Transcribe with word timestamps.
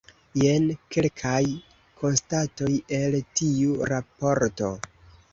Jen 0.41 0.63
kelkaj 0.95 1.41
konstatoj 2.03 2.69
el 2.99 3.17
tiu 3.41 3.75
raporto. 3.91 4.71